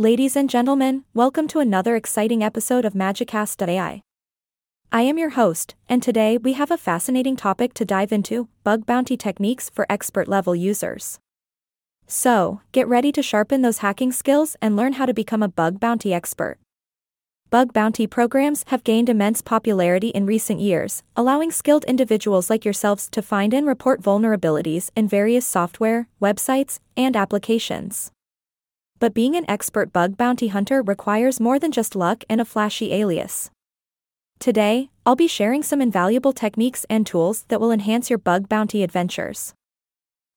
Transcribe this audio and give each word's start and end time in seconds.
Ladies 0.00 0.34
and 0.34 0.48
gentlemen, 0.48 1.04
welcome 1.12 1.46
to 1.48 1.58
another 1.58 1.94
exciting 1.94 2.42
episode 2.42 2.86
of 2.86 2.94
Magicast.ai. 2.94 4.00
I 4.90 5.02
am 5.02 5.18
your 5.18 5.28
host, 5.28 5.74
and 5.90 6.02
today 6.02 6.38
we 6.38 6.54
have 6.54 6.70
a 6.70 6.78
fascinating 6.78 7.36
topic 7.36 7.74
to 7.74 7.84
dive 7.84 8.10
into 8.10 8.48
bug 8.64 8.86
bounty 8.86 9.18
techniques 9.18 9.68
for 9.68 9.84
expert 9.90 10.26
level 10.26 10.56
users. 10.56 11.18
So, 12.06 12.62
get 12.72 12.88
ready 12.88 13.12
to 13.12 13.22
sharpen 13.22 13.60
those 13.60 13.84
hacking 13.84 14.10
skills 14.12 14.56
and 14.62 14.74
learn 14.74 14.94
how 14.94 15.04
to 15.04 15.12
become 15.12 15.42
a 15.42 15.48
bug 15.48 15.78
bounty 15.78 16.14
expert. 16.14 16.56
Bug 17.50 17.74
bounty 17.74 18.06
programs 18.06 18.64
have 18.68 18.84
gained 18.84 19.10
immense 19.10 19.42
popularity 19.42 20.08
in 20.08 20.24
recent 20.24 20.60
years, 20.60 21.02
allowing 21.14 21.50
skilled 21.50 21.84
individuals 21.84 22.48
like 22.48 22.64
yourselves 22.64 23.10
to 23.10 23.20
find 23.20 23.52
and 23.52 23.66
report 23.66 24.00
vulnerabilities 24.00 24.88
in 24.96 25.06
various 25.06 25.46
software, 25.46 26.08
websites, 26.22 26.78
and 26.96 27.14
applications. 27.16 28.12
But 29.00 29.14
being 29.14 29.34
an 29.34 29.46
expert 29.48 29.94
bug 29.94 30.18
bounty 30.18 30.48
hunter 30.48 30.82
requires 30.82 31.40
more 31.40 31.58
than 31.58 31.72
just 31.72 31.96
luck 31.96 32.22
and 32.28 32.38
a 32.38 32.44
flashy 32.44 32.92
alias. 32.92 33.50
Today, 34.38 34.90
I'll 35.06 35.16
be 35.16 35.26
sharing 35.26 35.62
some 35.62 35.80
invaluable 35.80 36.34
techniques 36.34 36.84
and 36.90 37.06
tools 37.06 37.44
that 37.48 37.60
will 37.60 37.72
enhance 37.72 38.10
your 38.10 38.18
bug 38.18 38.48
bounty 38.48 38.82
adventures. 38.82 39.54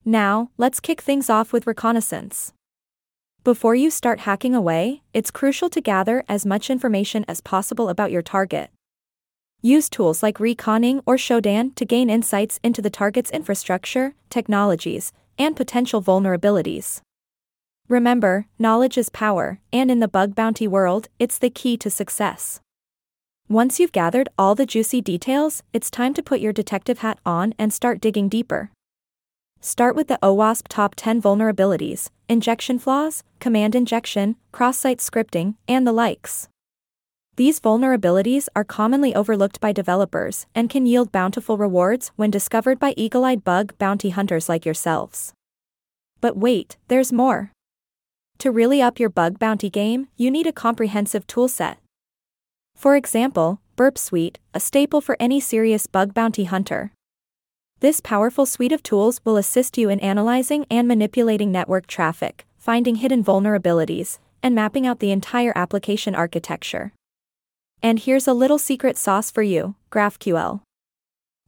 Now, 0.06 0.50
let's 0.58 0.80
kick 0.80 1.02
things 1.02 1.30
off 1.30 1.52
with 1.52 1.68
reconnaissance. 1.68 2.54
Before 3.44 3.76
you 3.76 3.90
start 3.90 4.22
hacking 4.22 4.56
away, 4.56 5.02
it's 5.14 5.30
crucial 5.30 5.70
to 5.70 5.82
gather 5.82 6.24
as 6.30 6.46
much 6.46 6.70
information 6.70 7.26
as 7.28 7.42
possible 7.42 7.90
about 7.90 8.12
your 8.12 8.22
target. 8.22 8.70
Use 9.62 9.90
tools 9.90 10.24
like 10.24 10.40
Recon-ng 10.40 11.02
or 11.06 11.18
Shodan 11.18 11.76
to 11.76 11.86
gain 11.86 12.10
insights 12.10 12.62
into 12.64 12.82
the 12.82 12.90
target's 12.90 13.32
infrastructure, 13.32 14.16
technologies, 14.30 15.12
and 15.38 15.56
potential 15.56 16.02
vulnerabilities. 16.02 17.02
Remember, 17.90 18.48
knowledge 18.58 18.98
is 18.98 19.10
power, 19.10 19.60
and 19.74 19.92
in 19.92 20.00
the 20.00 20.08
bug 20.08 20.36
bounty 20.36 20.68
world, 20.68 21.10
it's 21.20 21.38
the 21.38 21.50
key 21.50 21.76
to 21.78 21.90
success. 21.90 22.62
Once 23.50 23.78
you've 23.80 23.92
gathered 23.92 24.30
all 24.38 24.56
the 24.56 24.66
juicy 24.66 25.02
details, 25.02 25.64
it's 25.74 25.92
time 25.92 26.14
to 26.14 26.24
put 26.24 26.40
your 26.40 26.54
detective 26.54 27.00
hat 27.00 27.20
on 27.26 27.54
and 27.60 27.74
start 27.74 28.00
digging 28.00 28.30
deeper. 28.30 28.72
Start 29.60 29.96
with 29.96 30.08
the 30.08 30.20
OWASP 30.24 30.68
Top 30.70 30.96
10 30.96 31.22
Vulnerabilities, 31.22 32.10
Injection 32.30 32.80
Flaws, 32.80 33.24
Command 33.40 33.76
Injection, 33.76 34.38
Cross 34.54 34.78
Site 34.78 35.00
Scripting, 35.00 35.56
and 35.68 35.86
the 35.86 35.92
likes. 35.92 36.48
These 37.36 37.60
vulnerabilities 37.60 38.48
are 38.56 38.64
commonly 38.64 39.14
overlooked 39.14 39.60
by 39.60 39.72
developers 39.72 40.46
and 40.56 40.70
can 40.70 40.86
yield 40.86 41.12
bountiful 41.12 41.58
rewards 41.58 42.12
when 42.16 42.32
discovered 42.32 42.80
by 42.80 42.94
eagle 42.96 43.26
eyed 43.26 43.44
bug 43.44 43.78
bounty 43.78 44.12
hunters 44.12 44.48
like 44.48 44.66
yourselves. 44.66 45.34
But 46.22 46.38
wait, 46.38 46.78
there's 46.88 47.12
more. 47.12 47.52
To 48.44 48.52
really 48.52 48.82
up 48.82 49.00
your 49.00 49.08
bug 49.08 49.40
bounty 49.40 49.70
game, 49.70 50.10
you 50.18 50.30
need 50.30 50.48
a 50.48 50.52
comprehensive 50.52 51.26
toolset. 51.28 51.78
For 52.76 52.98
example, 52.98 53.62
Burp 53.78 53.98
Suite, 53.98 54.38
a 54.54 54.60
staple 54.60 55.00
for 55.00 55.16
any 55.18 55.40
serious 55.40 55.88
bug 55.88 56.14
bounty 56.14 56.44
hunter. 56.44 56.92
This 57.80 58.02
powerful 58.02 58.46
suite 58.46 58.74
of 58.74 58.84
tools 58.84 59.22
will 59.24 59.38
assist 59.38 59.78
you 59.78 59.88
in 59.88 60.02
analyzing 60.02 60.66
and 60.70 60.90
manipulating 60.90 61.54
network 61.54 61.88
traffic, 61.88 62.46
finding 62.58 62.96
hidden 62.96 63.24
vulnerabilities, 63.24 64.20
and 64.44 64.54
mapping 64.54 64.86
out 64.86 65.00
the 65.00 65.12
entire 65.12 65.54
application 65.56 66.14
architecture. 66.14 66.92
And 67.82 67.98
here's 67.98 68.28
a 68.28 68.34
little 68.34 68.60
secret 68.60 68.98
sauce 68.98 69.32
for 69.32 69.42
you 69.42 69.76
GraphQL. 69.90 70.60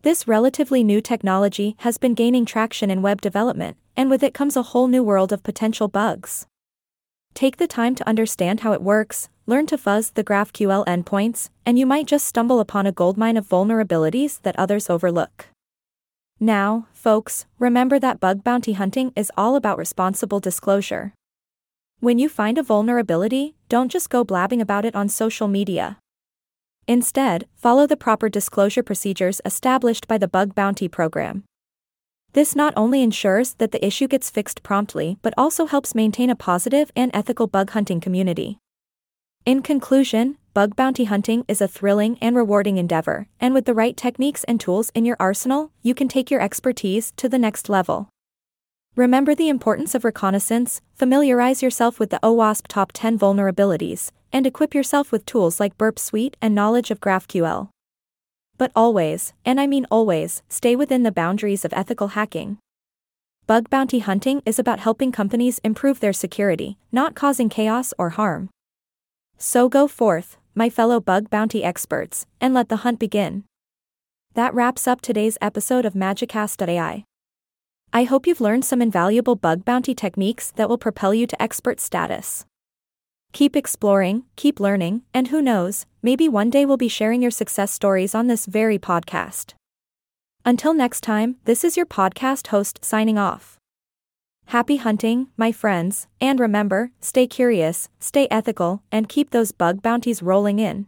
This 0.04 0.30
relatively 0.30 0.82
new 0.82 1.02
technology 1.02 1.76
has 1.80 1.98
been 1.98 2.14
gaining 2.14 2.46
traction 2.46 2.90
in 2.90 3.02
web 3.02 3.20
development, 3.20 3.76
and 3.98 4.10
with 4.10 4.23
it 4.23 4.34
comes 4.34 4.56
a 4.56 4.70
whole 4.72 4.88
new 4.88 5.04
world 5.04 5.34
of 5.34 5.44
potential 5.44 5.90
bugs. 5.90 6.48
Take 7.36 7.58
the 7.58 7.67
time 7.67 7.95
to 7.95 8.08
understand 8.08 8.61
how 8.61 8.72
it 8.72 8.81
works, 8.81 9.28
learn 9.45 9.66
to 9.67 9.78
fuzz 9.78 10.11
the 10.11 10.23
GraphQL 10.23 10.86
endpoints, 10.86 11.50
and 11.66 11.77
you 11.77 11.86
might 11.86 12.08
just 12.08 12.25
stumble 12.25 12.61
upon 12.61 12.88
a 12.88 12.94
goldmine 12.94 13.36
of 13.36 13.45
vulnerabilities 13.45 14.42
that 14.44 14.58
others 14.58 14.89
overlook. 14.89 15.47
Now, 16.39 16.87
folks, 16.93 17.45
remember 17.60 17.99
that 17.99 18.21
bug 18.21 18.42
bounty 18.42 18.71
hunting 18.71 19.11
is 19.17 19.33
all 19.36 19.58
about 19.58 19.77
responsible 19.77 20.39
disclosure. 20.39 21.14
When 21.99 22.20
you 22.20 22.30
find 22.30 22.58
a 22.58 22.64
vulnerability, 22.64 23.55
don't 23.67 23.92
just 23.92 24.10
go 24.10 24.23
blabbing 24.23 24.61
about 24.61 24.86
it 24.86 24.95
on 24.95 25.10
social 25.10 25.49
media. 25.49 25.98
Instead, 26.87 27.48
follow 27.54 27.86
the 27.86 27.98
proper 27.98 28.30
disclosure 28.30 28.83
procedures 28.83 29.42
established 29.43 30.08
by 30.08 30.17
the 30.17 30.30
Bug 30.30 30.55
Bounty 30.55 30.87
Program. 30.87 31.43
This 32.36 32.54
not 32.54 32.73
only 32.76 33.02
ensures 33.02 33.54
that 33.60 33.72
the 33.72 33.84
issue 33.84 34.10
gets 34.10 34.30
fixed 34.30 34.62
promptly 34.62 35.18
but 35.22 35.34
also 35.38 35.68
helps 35.68 35.96
maintain 35.96 36.30
a 36.30 36.36
positive 36.36 36.92
and 36.94 37.10
ethical 37.14 37.48
bug 37.48 37.70
hunting 37.70 38.02
community. 38.02 38.60
In 39.46 39.62
conclusion, 39.62 40.38
bug 40.54 40.76
bounty 40.76 41.06
hunting 41.06 41.46
is 41.48 41.62
a 41.62 41.68
thrilling 41.70 42.18
and 42.20 42.36
rewarding 42.36 42.78
endeavor, 42.78 43.28
and 43.40 43.54
with 43.54 43.64
the 43.64 43.73
right 43.73 43.96
techniques 43.96 44.44
and 44.44 44.60
tools 44.60 44.92
in 44.94 45.06
your 45.06 45.16
arsenal, 45.18 45.72
you 45.82 45.96
can 45.96 46.10
take 46.10 46.30
your 46.30 46.42
expertise 46.42 47.14
to 47.16 47.30
the 47.30 47.40
next 47.40 47.70
level. 47.70 48.10
Remember 48.98 49.34
the 49.34 49.48
importance 49.48 49.96
of 49.96 50.04
reconnaissance, 50.04 50.82
familiarize 50.94 51.64
yourself 51.64 52.02
with 52.02 52.10
the 52.10 52.20
OWASP 52.22 52.67
top 52.67 52.92
10 52.94 53.17
vulnerabilities, 53.17 54.12
and 54.34 54.46
equip 54.46 54.76
yourself 54.76 55.10
with 55.10 55.26
tools 55.26 55.62
like 55.62 55.78
Burp 55.78 55.98
Suite 55.98 56.36
and 56.42 56.54
knowledge 56.54 56.92
of 56.92 57.00
GraphQL. 57.00 57.70
But 58.58 58.71
always, 58.76 59.33
and 59.43 59.60
I 59.60 59.67
mean 59.67 59.86
always, 59.92 60.42
stay 60.48 60.76
within 60.76 61.04
the 61.04 61.11
boundaries 61.11 61.66
of 61.66 61.73
ethical 61.73 62.10
hacking. 62.10 62.58
Bug 63.48 63.70
bounty 63.70 63.99
hunting 63.99 64.42
is 64.45 64.58
about 64.58 64.80
helping 64.80 65.11
companies 65.11 65.60
improve 65.64 65.99
their 65.99 66.14
security, 66.14 66.77
not 66.92 67.16
causing 67.16 67.49
chaos 67.49 67.93
or 67.98 68.11
harm. 68.11 68.49
So 69.38 69.70
go 69.70 69.88
forth, 69.88 70.38
my 70.55 70.70
fellow 70.70 70.99
bug 70.99 71.30
bounty 71.30 71.64
experts, 71.64 72.26
and 72.39 72.54
let 72.54 72.70
the 72.70 72.77
hunt 72.77 72.98
begin. 72.98 73.43
That 74.33 74.54
wraps 74.54 74.87
up 74.87 75.02
today's 75.02 75.37
episode 75.42 75.86
of 75.86 75.93
Magicast.ai. 75.93 77.04
I 77.93 78.04
hope 78.04 78.26
you've 78.26 78.42
learned 78.42 78.66
some 78.66 78.82
invaluable 78.82 79.36
bug 79.36 79.64
bounty 79.64 79.93
techniques 79.93 80.52
that 80.52 80.67
will 80.67 80.77
propel 80.77 81.14
you 81.14 81.27
to 81.27 81.42
expert 81.42 81.80
status. 81.80 82.45
Keep 83.36 83.58
exploring, 83.58 84.23
keep 84.38 84.62
learning, 84.62 85.02
and 85.14 85.28
who 85.28 85.42
knows, 85.42 85.86
maybe 86.02 86.30
one 86.30 86.50
day 86.50 86.66
we'll 86.66 86.78
be 86.78 86.88
sharing 86.88 87.22
your 87.22 87.32
success 87.32 87.70
stories 87.70 88.16
on 88.16 88.28
this 88.28 88.46
very 88.46 88.80
podcast. 88.80 89.56
Until 90.46 90.73
next 90.73 91.02
time, 91.02 91.36
this 91.44 91.66
is 91.66 91.76
your 91.76 91.86
podcast 91.86 92.48
host 92.48 92.80
signing 92.82 93.18
off. 93.18 93.58
Happy 94.46 94.78
hunting, 94.78 95.28
my 95.36 95.52
friends, 95.52 96.08
and 96.22 96.40
remember 96.40 96.92
stay 97.02 97.28
curious, 97.28 97.90
stay 98.00 98.30
ethical, 98.32 98.84
and 98.90 99.10
keep 99.10 99.32
those 99.32 99.52
bug 99.52 99.82
bounties 99.82 100.23
rolling 100.23 100.60
in. 100.60 100.88